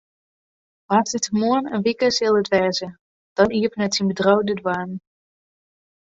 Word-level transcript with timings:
Woansdeitemoarn 0.89 1.65
in 1.75 1.79
wike 1.85 2.07
sil 2.15 2.37
it 2.41 2.51
wêze, 2.53 2.87
dan 3.35 3.53
iepenet 3.59 3.93
syn 3.95 4.09
bedriuw 4.09 4.43
de 4.47 4.53
doarren. 4.61 4.93